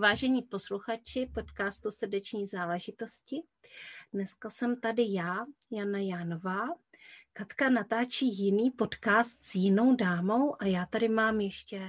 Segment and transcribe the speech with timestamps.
[0.00, 3.42] Vážení posluchači podcastu Srdeční záležitosti,
[4.12, 6.68] dneska jsem tady já, Jana Jánová.
[7.32, 11.80] Katka natáčí jiný podcast s jinou dámou a já tady mám ještě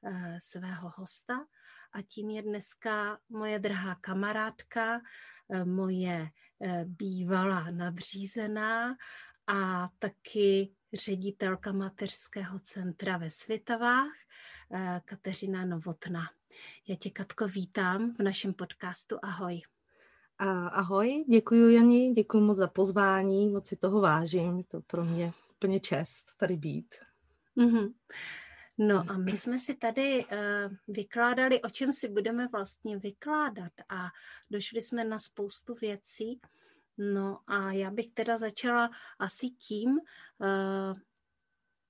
[0.00, 1.46] uh, svého hosta
[1.92, 5.00] a tím je dneska moje drahá kamarádka,
[5.48, 8.96] uh, moje uh, bývalá nadřízená
[9.46, 14.12] a taky ředitelka mateřského centra ve Svitavách,
[15.04, 16.22] Kateřina Novotná.
[16.88, 19.16] Já tě, Katko, vítám v našem podcastu.
[19.22, 19.62] Ahoj.
[20.72, 25.80] Ahoj, děkuji Jani, děkuji moc za pozvání, moc si toho vážím, to pro mě úplně
[25.80, 26.94] čest tady být.
[27.56, 27.94] Mm-hmm.
[28.78, 34.08] No a my jsme si tady uh, vykládali, o čem si budeme vlastně vykládat a
[34.50, 36.40] došli jsme na spoustu věcí.
[37.02, 40.98] No a já bych teda začala asi tím, uh,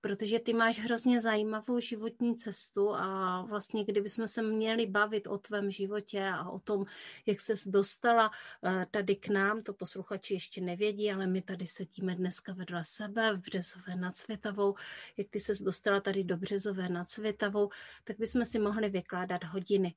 [0.00, 5.70] protože ty máš hrozně zajímavou životní cestu a vlastně kdybychom se měli bavit o tvém
[5.70, 6.84] životě a o tom,
[7.26, 8.30] jak ses dostala
[8.64, 13.36] eh, tady k nám, to posluchači ještě nevědí, ale my tady sedíme dneska vedle sebe
[13.36, 14.74] v Březové nad Světavou,
[15.16, 17.70] jak ty ses dostala tady do Březové nad Světavou,
[18.04, 19.94] tak bychom si mohli vykládat hodiny.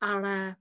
[0.00, 0.56] Ale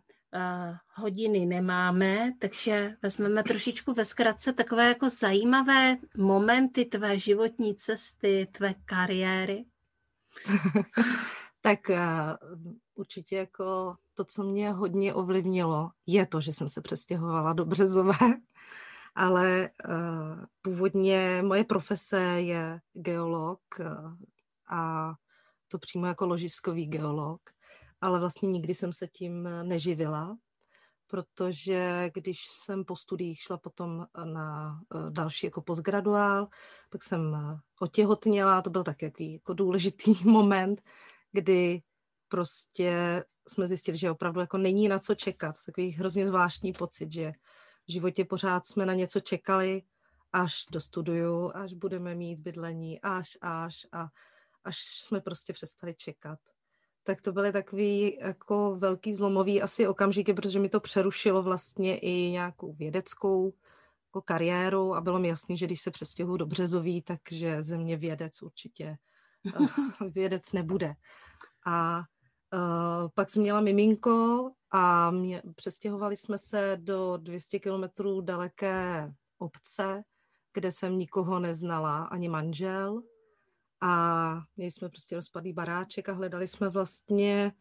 [0.94, 8.74] hodiny nemáme, takže vezmeme trošičku ve zkratce takové jako zajímavé momenty tvé životní cesty, tvé
[8.86, 9.66] kariéry.
[11.62, 11.98] tak uh,
[12.96, 18.14] určitě jako to, co mě hodně ovlivnilo, je to, že jsem se přestěhovala do Březové,
[19.16, 24.14] ale uh, původně moje profese je geolog uh,
[24.70, 25.14] a
[25.68, 27.42] to přímo jako ložiskový geolog
[28.04, 30.38] ale vlastně nikdy jsem se tím eh, neživila,
[31.08, 36.48] protože když jsem po studiích šla potom na eh, další jako postgraduál,
[36.90, 40.82] pak jsem eh, otěhotněla, to byl takový jako důležitý moment,
[41.32, 41.82] kdy
[42.28, 45.56] prostě jsme zjistili, že opravdu jako není na co čekat.
[45.66, 47.32] Takový hrozně zvláštní pocit, že
[47.88, 49.82] v životě pořád jsme na něco čekali,
[50.34, 54.08] až dostuduju, až budeme mít bydlení, až, až a
[54.64, 56.40] až jsme prostě přestali čekat
[57.04, 62.32] tak to byly takový jako velký zlomový asi okamžiky, protože mi to přerušilo vlastně i
[62.32, 63.54] nějakou vědeckou
[64.08, 67.98] jako kariéru a bylo mi jasný, že když se přestěhuji do Březoví, takže ze mě
[67.98, 68.98] vědec určitě
[69.60, 69.68] uh,
[70.12, 70.94] vědec nebude.
[71.66, 71.98] A
[72.54, 80.04] uh, pak jsem měla miminko a mě, přestěhovali jsme se do 200 kilometrů daleké obce,
[80.54, 83.02] kde jsem nikoho neznala, ani manžel
[83.84, 87.52] a měli jsme prostě rozpadlý baráček a hledali jsme vlastně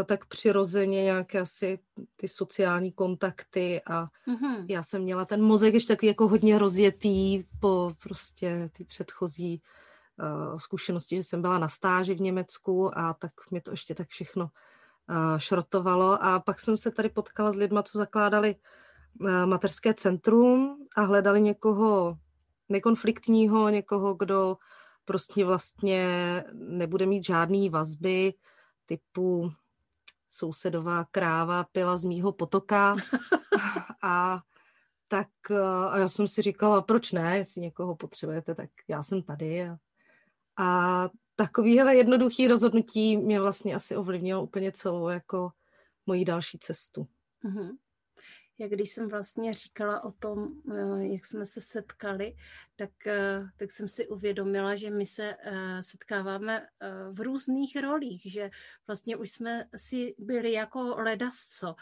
[0.00, 1.78] eh, tak přirozeně nějaké asi
[2.16, 4.64] ty sociální kontakty a mm-hmm.
[4.68, 9.62] já jsem měla ten mozek ještě takový jako hodně rozjetý po prostě ty předchozí
[10.18, 14.08] uh, zkušenosti, že jsem byla na stáži v Německu a tak mě to ještě tak
[14.08, 18.56] všechno uh, šrotovalo a pak jsem se tady potkala s lidma, co zakládali
[19.20, 22.18] uh, materské centrum a hledali někoho
[22.68, 24.56] nekonfliktního, někoho, kdo
[25.10, 26.04] prostě vlastně
[26.52, 28.34] nebude mít žádný vazby
[28.86, 29.52] typu
[30.28, 32.96] sousedová kráva pila z mýho potoka
[34.02, 34.40] a
[35.08, 35.28] tak
[35.90, 39.62] a já jsem si říkala, proč ne, jestli někoho potřebujete, tak já jsem tady.
[39.62, 39.78] A,
[40.56, 45.50] a takovýhle jednoduchý rozhodnutí mě vlastně asi ovlivnilo úplně celou jako
[46.06, 47.06] moji další cestu.
[47.44, 47.76] Mm-hmm
[48.60, 52.36] jak když jsem vlastně říkala o tom, eh, jak jsme se setkali,
[52.80, 56.66] tak, eh, tak jsem si uvědomila, že my se eh, setkáváme
[57.12, 58.50] v různých rolích, že
[58.86, 61.76] vlastně už jsme si byli jako ledasco.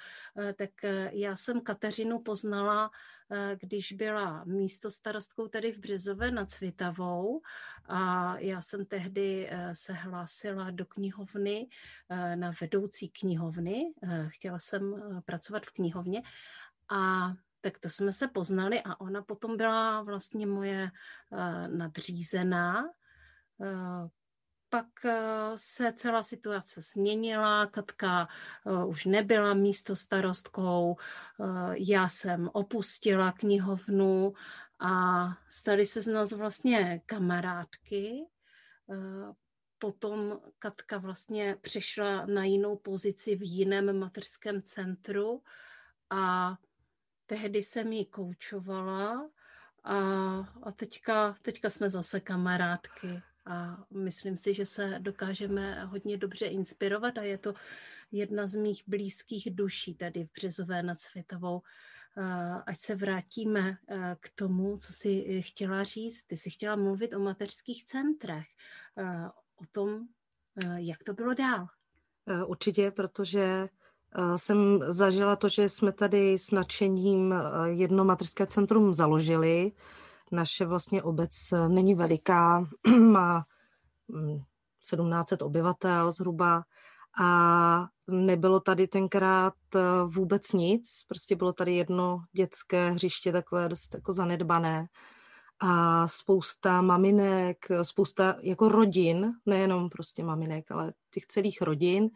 [0.56, 0.70] Tak
[1.12, 2.90] já jsem Kateřinu poznala,
[3.60, 7.40] když byla místo starostkou tady v Březové nad Cvitavou
[7.84, 11.68] a já jsem tehdy se hlásila do knihovny
[12.34, 13.92] na vedoucí knihovny.
[14.28, 16.22] Chtěla jsem pracovat v knihovně
[16.88, 20.90] a tak to jsme se poznali a ona potom byla vlastně moje
[21.30, 22.84] uh, nadřízená.
[23.58, 24.08] Uh,
[24.68, 25.10] pak uh,
[25.56, 28.28] se celá situace změnila, Katka
[28.86, 30.96] už nebyla místo starostkou,
[31.72, 34.32] já jsem opustila knihovnu
[34.78, 38.24] a stali se z nás vlastně kamarádky.
[39.78, 45.42] Potom Katka vlastně přešla na jinou pozici v jiném materském centru
[46.10, 46.56] a
[47.28, 49.30] tehdy jsem ji koučovala
[49.84, 49.98] a,
[50.62, 57.18] a teďka, teďka jsme zase kamarádky a myslím si, že se dokážeme hodně dobře inspirovat
[57.18, 57.54] a je to
[58.12, 61.62] jedna z mých blízkých duší tady v Březové nad Světovou.
[62.66, 63.76] Ať se vrátíme
[64.20, 66.22] k tomu, co jsi chtěla říct.
[66.22, 68.46] Ty jsi chtěla mluvit o mateřských centrech,
[69.56, 70.06] o tom,
[70.76, 71.66] jak to bylo dál.
[72.46, 73.68] Určitě, protože
[74.36, 77.34] jsem zažila to, že jsme tady s nadšením
[77.64, 79.72] jedno materské centrum založili.
[80.32, 81.30] Naše vlastně obec
[81.68, 82.66] není veliká,
[82.98, 83.44] má
[84.80, 86.62] 1700 mm, obyvatel zhruba
[87.20, 89.54] a nebylo tady tenkrát
[90.06, 94.86] vůbec nic, prostě bylo tady jedno dětské hřiště takové dost jako zanedbané
[95.60, 102.10] a spousta maminek, spousta jako rodin, nejenom prostě maminek, ale těch celých rodin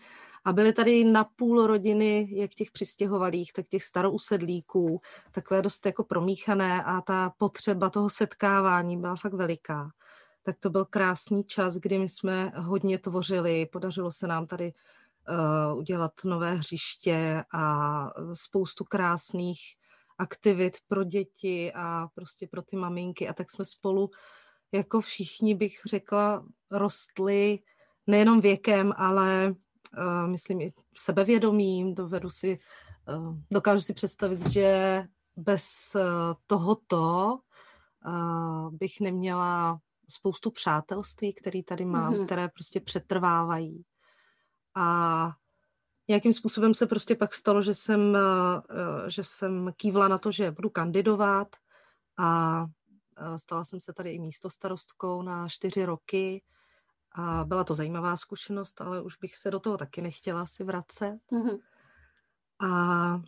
[0.44, 5.00] a byly tady na půl rodiny, jak těch přistěhovalých, tak těch starousedlíků,
[5.30, 9.90] takové dost jako promíchané a ta potřeba toho setkávání byla fakt veliká.
[10.42, 14.72] Tak to byl krásný čas, kdy my jsme hodně tvořili, podařilo se nám tady
[15.72, 19.60] uh, udělat nové hřiště a spoustu krásných
[20.22, 24.10] aktivit pro děti a prostě pro ty maminky a tak jsme spolu
[24.72, 27.58] jako všichni bych řekla rostli
[28.06, 29.54] nejenom věkem, ale
[29.98, 32.58] uh, myslím i sebevědomím, dovedu si,
[33.08, 35.02] uh, dokážu si představit, že
[35.36, 36.02] bez uh,
[36.46, 37.38] tohoto
[38.06, 39.78] uh, bych neměla
[40.08, 42.24] spoustu přátelství, které tady mám, mm-hmm.
[42.24, 43.84] které prostě přetrvávají.
[44.74, 45.32] A
[46.12, 48.18] nějakým způsobem se prostě pak stalo, že jsem,
[49.08, 51.56] že jsem kývla na to, že budu kandidovat
[52.18, 52.66] a
[53.36, 56.42] stala jsem se tady i místo starostkou na čtyři roky
[57.14, 61.18] a byla to zajímavá zkušenost, ale už bych se do toho taky nechtěla si vracet.
[61.32, 61.58] Mm-hmm.
[62.68, 63.22] A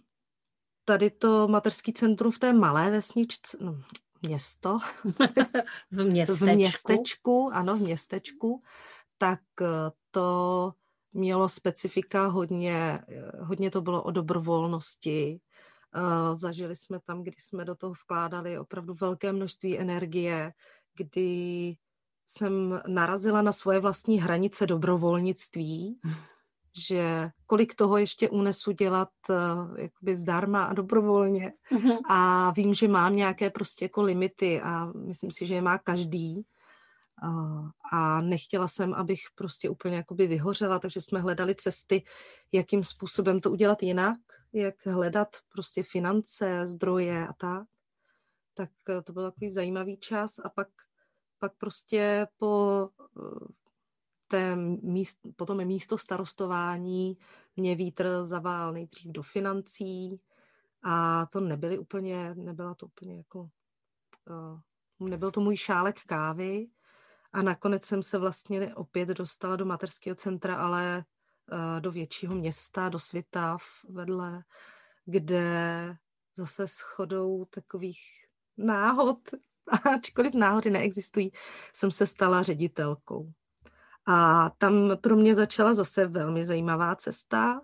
[0.84, 3.80] tady to materský centrum v té malé vesničce, no,
[4.22, 4.78] město.
[5.90, 6.46] v městečku.
[6.46, 8.62] v městečku, ano, v městečku,
[9.18, 10.72] tak eh, to
[11.14, 15.40] mělo specifika hodně, eh, hodně to bylo o dobrovolnosti.
[15.94, 20.52] Eh, zažili jsme tam, kdy jsme do toho vkládali opravdu velké množství energie,
[20.96, 21.76] kdy
[22.26, 26.00] jsem narazila na svoje vlastní hranice dobrovolnictví,
[26.88, 29.36] že kolik toho ještě unesu dělat uh,
[29.78, 31.52] jakoby zdarma a dobrovolně.
[31.72, 31.98] Mm-hmm.
[32.08, 36.42] A vím, že mám nějaké prostě jako limity a myslím si, že je má každý.
[37.92, 42.04] A nechtěla jsem, abych prostě úplně jakoby vyhořela, takže jsme hledali cesty,
[42.52, 44.18] jakým způsobem to udělat jinak,
[44.52, 47.66] jak hledat prostě finance, zdroje a tak.
[48.54, 50.68] Tak uh, to byl takový zajímavý čas a pak
[51.44, 52.88] pak prostě po
[53.18, 53.46] eh,
[54.28, 57.18] té míst, potom místo starostování
[57.56, 60.20] mě vítr zavál nejdřív do financí
[60.82, 63.40] a to nebyly úplně, nebyla to úplně jako,
[65.00, 66.66] uh, nebyl to můj šálek kávy
[67.34, 71.04] a nakonec jsem se vlastně opět dostala do materského centra, ale
[71.52, 74.44] uh, do většího města, do Svitav vedle,
[75.04, 75.96] kde
[76.36, 78.00] zase s chodou takových
[78.56, 79.18] náhod
[79.94, 81.32] ačkoliv náhody neexistují,
[81.72, 83.32] jsem se stala ředitelkou.
[84.06, 87.60] A tam pro mě začala zase velmi zajímavá cesta,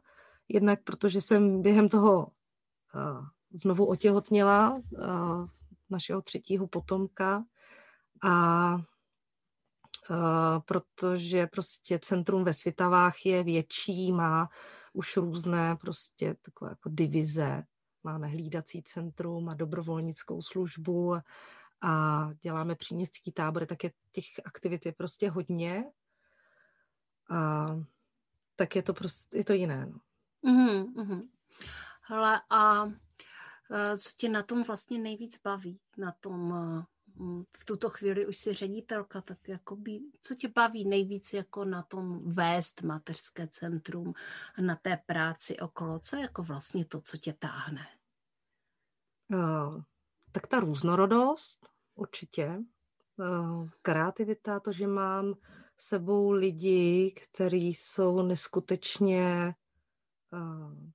[0.48, 5.46] jednak protože jsem během toho uh, znovu otěhotněla uh,
[5.90, 7.44] našeho třetího potomka
[8.22, 8.76] a
[10.64, 14.48] protože prostě centrum ve Svitavách je větší, má
[14.92, 17.62] už různé prostě takové jako divize.
[18.04, 21.16] Máme hlídací centrum a dobrovolnickou službu
[21.82, 25.84] a děláme příměstský tábory, tak je těch aktivit je prostě hodně.
[27.30, 27.66] A
[28.56, 29.86] tak je to prostě, je to jiné.
[29.86, 29.98] No.
[30.44, 31.28] Mm-hmm.
[32.02, 32.86] Hele, a
[33.70, 35.80] e, co tě na tom vlastně nejvíc baví?
[35.98, 36.84] Na tom, e,
[37.56, 42.34] v tuto chvíli už jsi ředitelka, tak jakoby, co tě baví nejvíc jako na tom
[42.34, 44.14] vést mateřské centrum,
[44.60, 45.98] na té práci okolo?
[45.98, 47.86] Co je jako vlastně to, co tě táhne?
[49.32, 49.82] Uh,
[50.32, 52.58] tak ta různorodost určitě.
[53.20, 55.34] Eh, kreativita, to, že mám
[55.76, 59.54] sebou lidi, kteří jsou neskutečně
[60.32, 60.92] eh,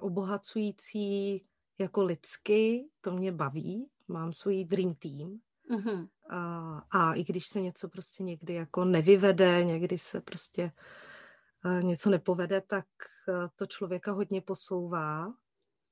[0.00, 1.44] obohacující
[1.78, 3.90] jako lidsky, to mě baví.
[4.08, 5.40] Mám svůj dream team.
[5.70, 6.08] Mm-hmm.
[6.30, 10.72] A, a i když se něco prostě někdy jako nevyvede, někdy se prostě
[11.64, 12.86] uh, něco nepovede, tak
[13.28, 15.32] uh, to člověka hodně posouvá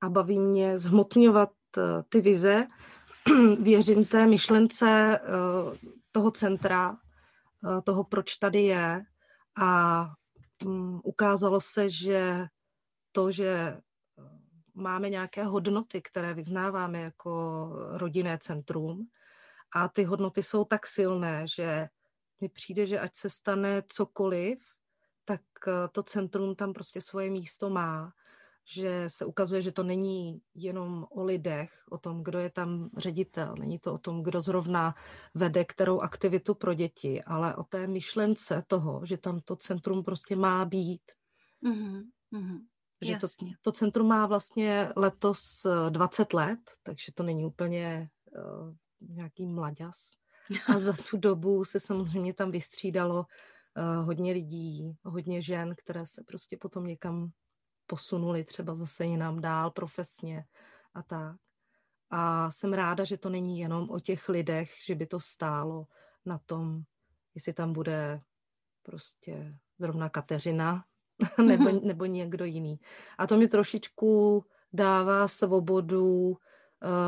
[0.01, 2.67] a baví mě zhmotňovat uh, ty vize
[3.59, 5.19] věřím té myšlence
[6.11, 6.97] toho centra,
[7.83, 9.01] toho, proč tady je
[9.61, 10.05] a
[10.65, 12.45] mm, ukázalo se, že
[13.11, 13.77] to, že
[14.73, 19.07] máme nějaké hodnoty, které vyznáváme jako rodinné centrum
[19.75, 21.87] a ty hodnoty jsou tak silné, že
[22.41, 24.59] mi přijde, že ať se stane cokoliv,
[25.25, 28.13] tak eh, to centrum tam prostě svoje místo má
[28.65, 33.55] že se ukazuje, že to není jenom o lidech, o tom, kdo je tam ředitel,
[33.59, 34.95] není to o tom, kdo zrovna
[35.33, 40.35] vede kterou aktivitu pro děti, ale o té myšlence toho, že tam to centrum prostě
[40.35, 41.01] má být.
[41.63, 42.03] Mm-hmm.
[42.33, 42.59] Mm-hmm.
[43.01, 43.27] Že to,
[43.61, 48.73] to centrum má vlastně letos 20 eh, let, takže to není úplně uh,
[49.09, 50.11] nějaký mladěs.
[50.75, 53.25] A za tu dobu se samozřejmě tam vystřídalo
[53.77, 57.31] uh, hodně lidí, hodně žen, které se prostě potom někam
[57.87, 60.45] posunuli třeba zase jinam dál profesně
[60.93, 61.35] a tak.
[62.09, 65.87] A jsem ráda, že to není jenom o těch lidech, že by to stálo
[66.25, 66.81] na tom,
[67.35, 68.21] jestli tam bude
[68.83, 70.85] prostě zrovna Kateřina
[71.45, 72.79] nebo, nebo někdo jiný.
[73.17, 76.37] A to mi trošičku dává svobodu uh,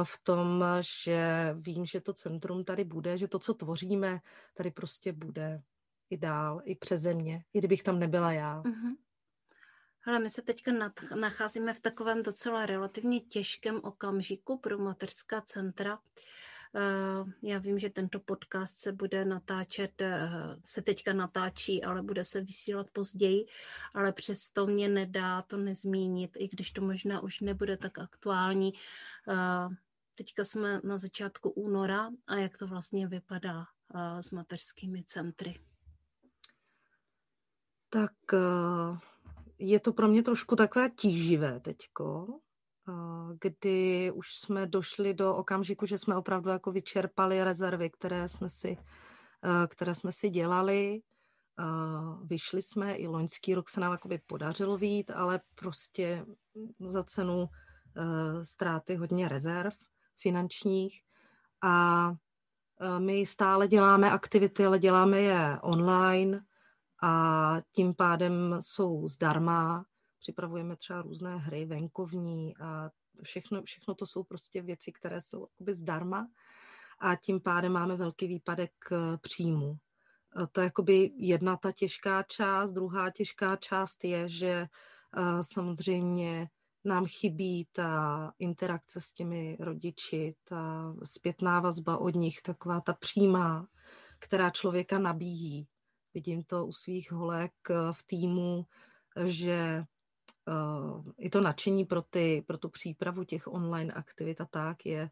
[0.04, 4.20] v tom, že vím, že to centrum tady bude, že to, co tvoříme,
[4.54, 5.62] tady prostě bude
[6.10, 8.62] i dál, i přeze mě, i kdybych tam nebyla já.
[8.62, 8.96] Mm-hmm.
[10.08, 10.72] Ale my se teďka
[11.16, 15.94] nacházíme v takovém docela relativně těžkém okamžiku pro mateřská centra.
[15.94, 16.24] Eh,
[17.42, 20.30] já vím, že tento podcast se bude natáčet, eh,
[20.64, 23.46] se teďka natáčí, ale bude se vysílat později,
[23.94, 28.74] ale přesto mě nedá to nezmínit, i když to možná už nebude tak aktuální.
[29.30, 29.76] Eh,
[30.16, 33.66] teďka jsme na začátku února a jak to vlastně vypadá
[34.20, 35.60] s mateřskými centry?
[37.90, 38.12] Tak
[39.60, 42.40] je to pro mě trošku takové tíživé teďko,
[43.40, 48.78] kdy už jsme došli do okamžiku, že jsme opravdu jako vyčerpali rezervy, které jsme si,
[49.68, 51.02] které jsme si dělali.
[52.24, 56.26] Vyšli jsme, i loňský rok se nám jakoby podařilo vít, ale prostě
[56.80, 57.50] za cenu
[58.44, 59.74] ztráty hodně rezerv
[60.18, 61.02] finančních.
[61.64, 62.12] A
[63.00, 66.42] my stále děláme aktivity, ale děláme je online,
[67.04, 69.86] a tím pádem jsou zdarma.
[70.26, 72.90] Připravujeme třeba různé hry venkovní a
[73.24, 76.28] všechno, všechno to jsou prostě věci, které jsou jakoby zdarma
[77.00, 79.78] a tím pádem máme velký výpadek eh, příjmu.
[80.42, 82.72] Eh, to je jakoby jedna ta těžká část.
[82.72, 86.50] Druhá těžká část je, že eh, samozřejmě
[86.84, 93.68] nám chybí ta interakce s těmi rodiči, ta zpětná vazba od nich, taková ta přímá,
[94.20, 95.68] která člověka nabíjí.
[96.14, 97.54] Vidím to u svých holek
[97.92, 98.66] v týmu,
[99.26, 99.86] že
[101.18, 105.10] i to nadšení pro, ty, pro tu přípravu těch online aktivit a tak je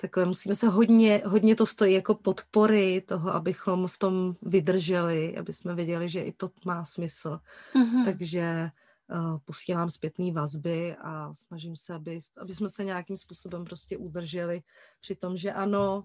[0.00, 5.52] takové, musíme se hodně, hodně to stojí jako podpory toho, abychom v tom vydrželi, aby
[5.52, 7.40] jsme věděli, že i to má smysl.
[7.74, 8.04] Mm-hmm.
[8.04, 8.70] Takže
[9.10, 14.62] uh, posílám zpětné vazby a snažím se, aby, aby jsme se nějakým způsobem prostě udrželi
[15.00, 16.04] při tom, že ano,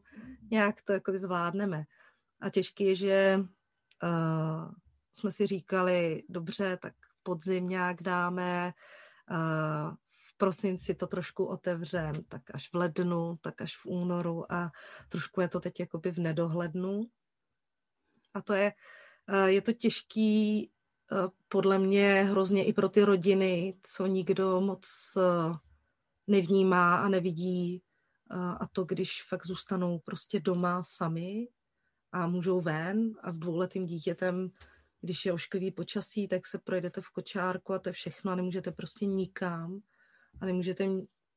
[0.51, 1.83] nějak to jako zvládneme.
[2.41, 3.39] A těžké je, že
[4.03, 4.71] uh,
[5.11, 8.73] jsme si říkali, dobře, tak podzim nějak dáme,
[9.31, 9.93] uh,
[10.29, 14.71] v prosinci to trošku otevřem, tak až v lednu, tak až v únoru a
[15.09, 17.01] trošku je to teď jakoby v nedohlednu.
[18.33, 18.73] A to je,
[19.29, 20.71] uh, je to těžký
[21.11, 24.87] uh, podle mě hrozně i pro ty rodiny, co nikdo moc
[26.27, 27.83] nevnímá a nevidí.
[28.59, 31.47] A to, když fakt zůstanou prostě doma sami
[32.11, 34.49] a můžou ven a s dvouletým dítětem,
[35.03, 38.71] když je ošklivý počasí, tak se projdete v kočárku a to je všechno a nemůžete
[38.71, 39.79] prostě nikam
[40.41, 40.85] a nemůžete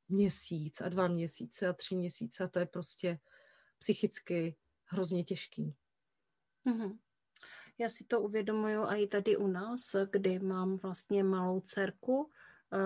[0.08, 3.18] měsíc a dva měsíce a tři měsíce a to je prostě
[3.78, 5.75] psychicky hrozně těžký.
[6.66, 6.99] Mm-hmm.
[7.78, 12.30] Já si to uvědomuju i tady u nás, kdy mám vlastně malou dcerku,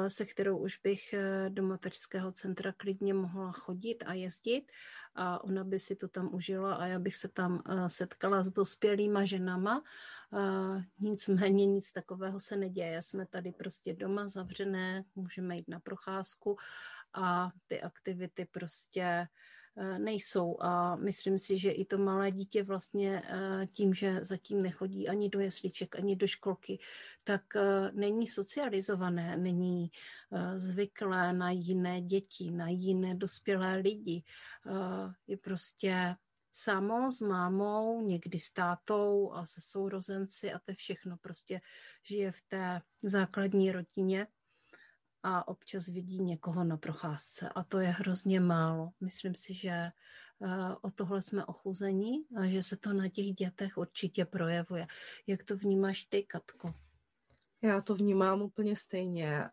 [0.09, 4.73] se kterou už bych eh, do mateřského centra klidně mohla chodit a jezdit
[5.15, 8.49] a ona by si to tam užila a já bych se tam eh, setkala s
[8.49, 9.83] dospělýma ženama.
[10.99, 13.03] Nicméně nic takového se neděje.
[13.03, 16.57] Jsme tady prostě doma zavřené, můžeme jít na procházku
[17.15, 19.27] a ty aktivity prostě Eh,
[19.99, 20.57] nejsou.
[20.61, 25.29] A myslím si, že i to malé dítě vlastně eh, tím, že zatím nechodí ani
[25.29, 26.79] do jesliček, ani do školky,
[27.25, 29.91] tak eh, není socializované, není
[30.57, 34.23] zvyklé na jiné děti, na jiné dospělé lidi.
[35.27, 36.17] Je prostě
[36.53, 41.61] samo s mámou, někdy s tátou a se sourozenci a to všechno prostě
[42.03, 44.27] žije v té základní rodině
[45.23, 48.91] a občas vidí někoho na procházce a to je hrozně málo.
[49.01, 49.93] Myslím si, že eh,
[50.83, 54.87] o tohle jsme ochuzení a že se to na těch dětech určitě projevuje.
[55.27, 56.75] Jak to vnímáš ty, Katko?
[57.63, 59.45] Já to vnímám úplně stejně.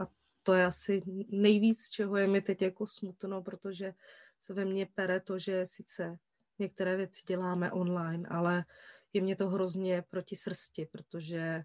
[0.00, 0.06] A
[0.42, 3.94] to je asi nejvíc, čeho je mi teď jako smutno, protože
[4.40, 6.18] se ve mně pere to, že sice
[6.58, 8.64] některé věci děláme online, ale
[9.12, 11.64] je mě to hrozně proti srsti, protože eh,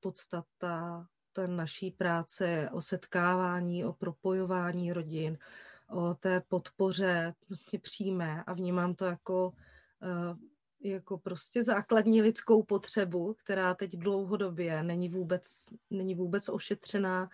[0.00, 5.38] podstata té naší práce o setkávání, o propojování rodin,
[5.90, 9.52] o té podpoře prostě přímé a vnímám to jako,
[10.02, 10.36] eh,
[10.88, 17.30] jako prostě základní lidskou potřebu, která teď dlouhodobě není vůbec, není vůbec ošetřená,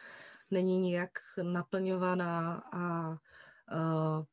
[0.51, 1.11] není nijak
[1.43, 4.25] naplňovaná a uh,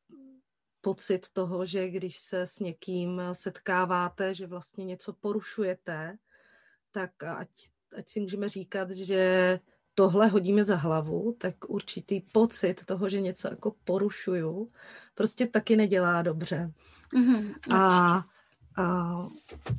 [0.80, 6.18] pocit toho, že když se s někým setkáváte, že vlastně něco porušujete,
[6.90, 7.48] tak ať,
[7.98, 9.60] ať si můžeme říkat, že
[9.94, 14.70] tohle hodíme za hlavu, tak určitý pocit toho, že něco jako porušuju,
[15.14, 16.72] prostě taky nedělá dobře.
[17.14, 18.24] Mm-hmm, a,
[18.76, 19.26] a,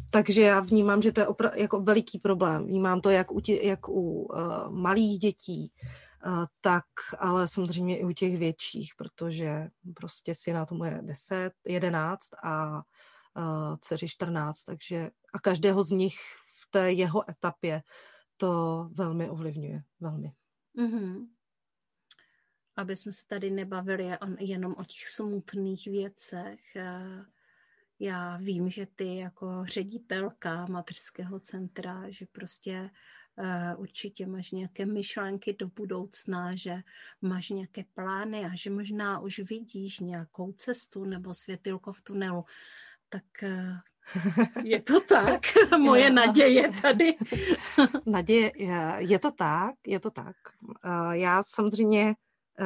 [0.10, 2.66] takže já vnímám, že to je opra- jako veliký problém.
[2.66, 4.38] Vnímám to jak u, tě, jak u uh,
[4.70, 5.72] malých dětí,
[6.62, 6.86] tak
[7.20, 12.76] ale samozřejmě i u těch větších, protože prostě si na tomu je 10, 11 a
[12.76, 16.16] uh, dceři 14, takže a každého z nich
[16.74, 17.84] té jeho etapě
[18.38, 20.34] to velmi ovlivňuje, velmi.
[20.78, 21.28] Mm-hmm.
[22.76, 27.26] Aby jsme se tady nebavili jenom o těch smutných věcech, eh,
[28.00, 32.90] já vím, že ty jako ředitelka mateřského centra, že prostě
[33.38, 36.84] Eh, určitě máš nějaké myšlenky do budoucna, že
[37.22, 42.46] máš nějaké plány a že možná už vidíš nějakou cestu nebo světilko v tunelu.
[43.10, 43.80] Tak eh,
[44.64, 45.42] je to tak,
[45.78, 47.16] moje naděje tady.
[48.06, 48.52] naděje,
[48.98, 50.36] je to tak, je to tak.
[50.86, 52.16] Eh, já samozřejmě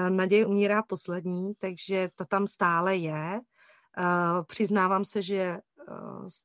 [0.09, 3.39] naděje umírá poslední, takže ta tam stále je.
[4.47, 5.59] Přiznávám se, že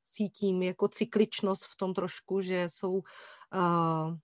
[0.05, 4.14] cítím jako cykličnost v tom trošku, že jsou uh,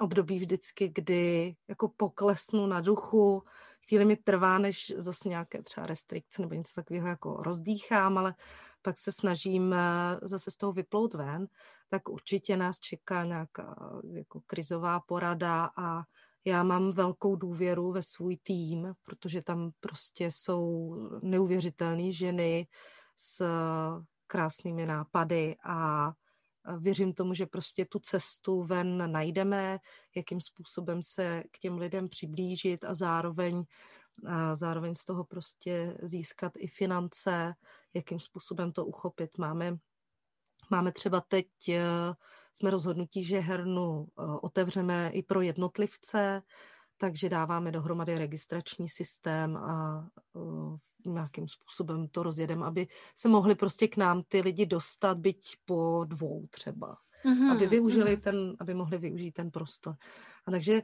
[0.00, 3.42] období vždycky, kdy jako poklesnu na duchu,
[3.88, 8.34] chvíli mi trvá, než zase nějaké třeba restrikce nebo něco takového jako rozdýchám, ale
[8.82, 11.46] pak se snažím eh, zase z toho vyplout ven,
[11.88, 16.02] tak určitě nás čeká nějaká jako krizová porada a
[16.44, 22.66] já mám velkou důvěru ve svůj tým, protože tam prostě jsou neuvěřitelné ženy
[23.16, 23.46] s
[24.26, 26.12] krásnými nápady a
[26.78, 29.78] Věřím tomu, že prostě tu cestu ven najdeme,
[30.16, 33.64] jakým způsobem se k těm lidem přiblížit a zároveň,
[34.26, 37.54] a zároveň z toho prostě získat i finance,
[37.94, 39.38] jakým způsobem to uchopit.
[39.38, 39.76] Máme,
[40.70, 41.80] máme třeba teď, e,
[42.52, 46.42] jsme rozhodnutí, že hernu e, otevřeme i pro jednotlivce,
[46.96, 53.88] takže dáváme dohromady registrační systém a e, nějakým způsobem to rozjedem, aby se mohli prostě
[53.88, 56.96] k nám ty lidi dostat, byť po dvou třeba.
[57.24, 57.52] Mm-hmm.
[57.52, 58.20] Aby využili mm-hmm.
[58.20, 59.96] ten, aby mohli využít ten prostor.
[60.46, 60.82] A takže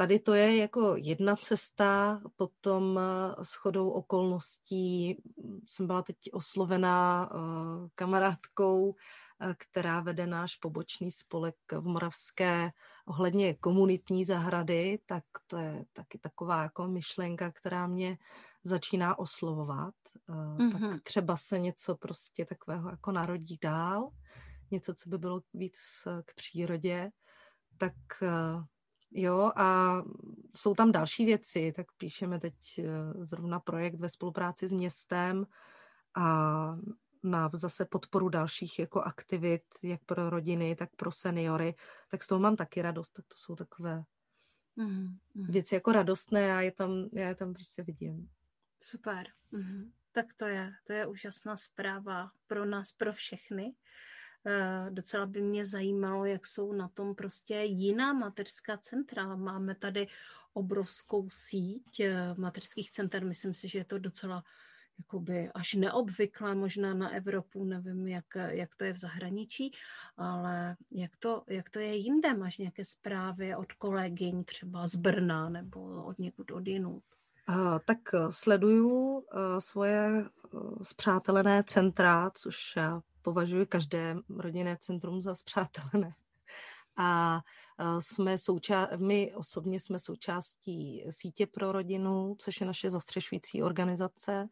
[0.00, 5.16] tady to je jako jedna cesta, potom eh, s chodou okolností
[5.66, 8.94] jsem byla teď oslovená uh, kamarádkou,
[9.40, 12.70] eh, která vede náš pobočný spolek v Moravské
[13.06, 18.18] ohledně komunitní zahrady, tak to je taky taková jako myšlenka, která mě
[18.64, 19.94] začíná oslovovat,
[20.28, 20.90] mm-hmm.
[20.90, 24.10] tak třeba se něco prostě takového jako narodí dál,
[24.70, 27.10] něco, co by bylo víc eh, k přírodě,
[27.78, 28.64] tak eh,
[29.10, 29.96] jo, a
[30.56, 32.80] jsou tam další věci, tak píšeme teď
[33.20, 35.46] zrovna projekt ve spolupráci s městem
[36.16, 36.76] a
[37.22, 41.74] na zase podporu dalších jako aktivit, jak pro rodiny, tak pro seniory,
[42.10, 44.04] tak z toho mám taky radost, tak to jsou takové
[44.78, 45.16] mm-hmm.
[45.34, 48.30] věci jako radostné a je tam, já je tam prostě vidím.
[48.82, 49.26] Super.
[49.52, 49.90] Mm-hmm.
[50.12, 53.74] Tak to je, to je úžasná zpráva pro nás, pro všechny.
[54.46, 59.36] Uh, docela by mě zajímalo, jak jsou na tom prostě jiná mateřská centra.
[59.36, 60.08] Máme tady
[60.52, 63.24] obrovskou síť uh, mateřských center.
[63.24, 64.44] Myslím si, že je to docela
[64.98, 69.72] jakoby až neobvyklé možná na Evropu, nevím, jak, jak to je v zahraničí,
[70.16, 72.34] ale jak to, jak to je jinde?
[72.34, 77.02] Máš nějaké zprávy od kolegyň třeba z Brna nebo od někud od jinut?
[77.84, 80.24] tak eh, sleduju eh, svoje
[80.82, 82.78] zpřátelené eh, centra, což
[83.22, 86.14] považuji každé rodinné centrum za zpřátelené.
[86.96, 87.40] A
[87.98, 94.48] jsme souča- my osobně jsme součástí sítě pro rodinu, což je naše zastřešující organizace.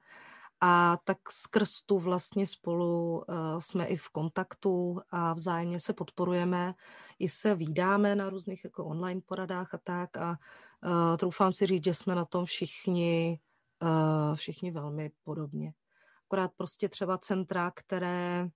[0.61, 3.25] A tak skrz tu vlastně spolu
[3.59, 6.75] jsme i v kontaktu a vzájemně se podporujeme,
[7.19, 10.17] i se výdáme na různých jako online poradách a tak.
[10.17, 10.39] A
[10.85, 13.41] Uh, troufám si říct, že jsme na tom všichni,
[14.35, 15.75] všichni velmi podobně.
[16.29, 18.49] Akorát prostě třeba centra, které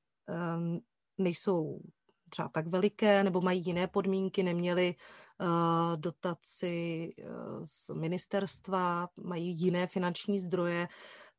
[0.56, 0.80] um,
[1.18, 1.80] nejsou
[2.28, 4.94] třeba tak veliké, nebo mají jiné podmínky, neměli
[5.40, 10.88] uh, dotaci uh, z ministerstva, mají jiné finanční zdroje,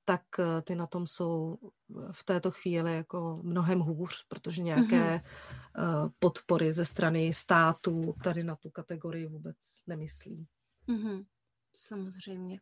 [0.05, 1.57] tak uh, ty na tom jsou
[2.11, 6.03] v této chvíli jako mnohem hůř, protože nějaké mm-hmm.
[6.03, 10.47] uh, podpory ze strany států tady na tu kategorii vůbec nemyslí.
[10.87, 11.25] Mm-hmm.
[11.75, 12.59] Samozřejmě.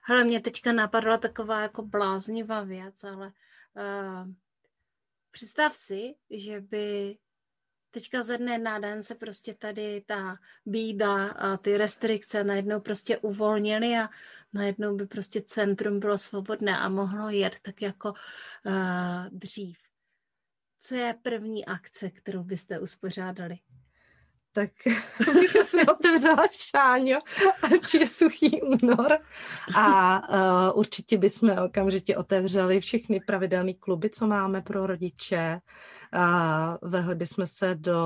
[0.00, 4.32] Hele, mě teďka napadla taková jako bláznivá věc, ale uh,
[5.30, 7.18] představ si, že by
[7.90, 13.18] teďka ze dne na den se prostě tady ta bída a ty restrikce najednou prostě
[13.18, 14.08] uvolnily a
[14.52, 19.78] najednou by prostě centrum bylo svobodné a mohlo jet tak jako uh, dřív.
[20.80, 23.58] Co je první akce, kterou byste uspořádali?
[24.52, 24.70] Tak
[25.34, 27.18] bych si otevřela šáňo,
[27.62, 29.18] ať je suchý únor.
[29.76, 35.60] A uh, určitě bychom okamžitě otevřeli všechny pravidelné kluby, co máme pro rodiče.
[36.12, 38.04] A vrhli bychom se do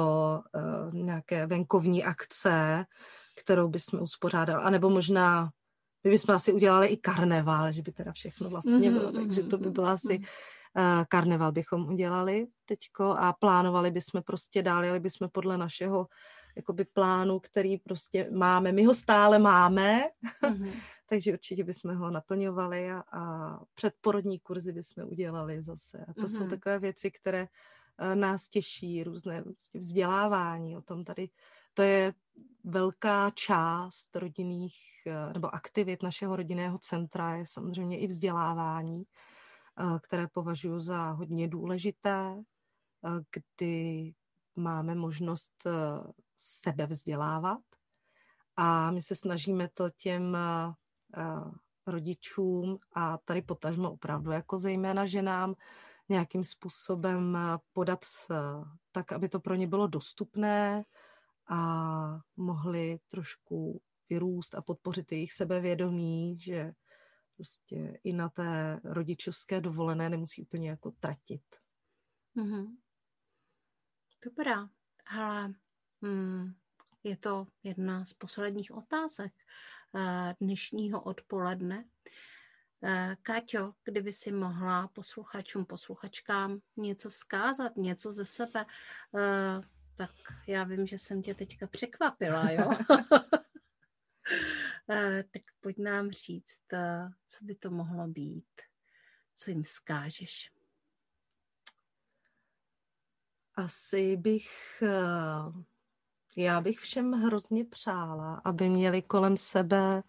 [0.55, 2.85] uh, nějaké venkovní akce,
[3.37, 4.65] kterou bychom uspořádali.
[4.65, 5.51] A nebo možná
[6.05, 9.59] my bychom asi udělali i karneval, že by teda všechno vlastně bylo, mm-hmm, takže to
[9.59, 10.25] by bylo asi uh,
[11.09, 16.09] karneval bychom udělali teďko a plánovali bychom prostě dál, jeli bychom podle našeho
[16.57, 18.73] jakoby plánu, který prostě máme.
[18.73, 20.03] My ho stále máme,
[20.43, 20.73] mm-hmm.
[21.09, 26.05] takže určitě bychom ho naplňovali a, a předporodní kurzy bychom udělali zase.
[26.09, 26.39] A to mm-hmm.
[26.39, 31.29] jsou takové věci, které uh, nás těší, různé prostě vzdělávání o tom tady.
[31.75, 32.15] To je
[32.65, 39.05] velká část rodinných uh, nebo aktivit našeho rodinného centra je samozřejmě i vzdělávání,
[40.03, 42.43] které považuji za hodně důležité,
[43.31, 44.13] kdy
[44.57, 45.67] máme možnost
[46.37, 47.63] sebe vzdělávat
[48.57, 50.37] a my se snažíme to těm
[51.87, 55.55] rodičům a tady potažmo opravdu jako zejména ženám
[56.09, 57.39] nějakým způsobem
[57.73, 58.05] podat
[58.93, 60.85] tak, aby to pro ně bylo dostupné
[61.49, 66.73] a mohli trošku vyrůst a podpořit jejich sebevědomí, že
[67.37, 71.43] prostě i na té rodičovské dovolené nemusí úplně jako tratit.
[72.37, 72.77] Mm-hmm.
[74.25, 74.69] Dobrá,
[75.07, 75.55] ale
[76.05, 76.55] Hmm,
[77.05, 79.33] je to jedna z posledních otázek
[79.95, 81.85] eh, dnešního odpoledne.
[82.83, 88.67] Eh, Káťo, kdyby si mohla posluchačům, posluchačkám něco vzkázat, něco ze sebe,
[89.17, 89.61] eh,
[89.97, 90.11] tak
[90.47, 92.71] já vím, že jsem tě teďka překvapila, jo?
[95.31, 96.63] tak pojď nám říct,
[97.27, 98.63] co by to mohlo být,
[99.35, 100.53] co jim skážeš.
[103.55, 104.83] Asi bych
[106.37, 110.03] já bych všem hrozně přála, aby měli kolem sebe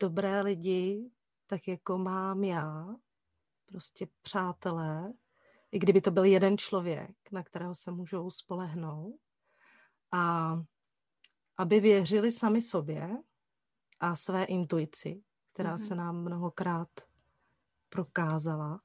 [0.00, 1.10] dobré lidi,
[1.46, 2.96] tak jako mám já,
[3.66, 5.12] prostě přátelé,
[5.72, 9.20] i kdyby to byl jeden člověk, na kterého se můžou spolehnout
[10.12, 10.54] a
[11.56, 13.18] aby věřili sami sobě
[14.00, 15.88] a své intuici, která mm-hmm.
[15.88, 16.88] se nám mnohokrát
[17.88, 18.80] prokázala.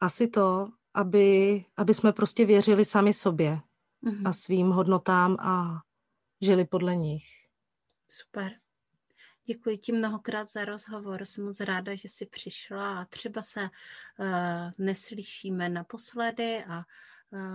[0.00, 3.60] Asi to, aby, aby jsme prostě věřili sami sobě,
[4.02, 4.28] mm-hmm.
[4.28, 5.82] a svým hodnotám a
[6.40, 7.24] žili podle nich.
[8.08, 8.52] Super.
[9.44, 11.24] Děkuji ti mnohokrát za rozhovor.
[11.24, 13.66] Jsem moc ráda, že jsi přišla a třeba se uh,
[14.78, 16.84] neslyšíme naposledy a uh,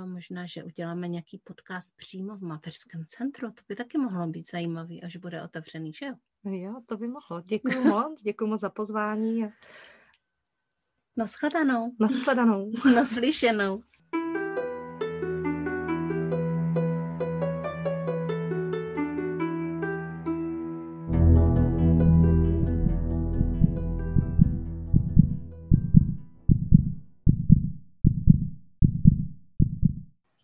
[0.06, 3.52] možná, že uděláme nějaký podcast přímo v mateřském centru.
[3.52, 6.14] To by taky mohlo být zajímavý, až bude otevřený, že jo?
[6.52, 7.42] Jo, to by mohlo.
[7.46, 9.44] Děkuji moc, děkuji moc za pozvání.
[11.18, 11.96] Naschledanou.
[12.00, 12.72] Naschledanou.
[12.96, 13.84] Naslyšenou.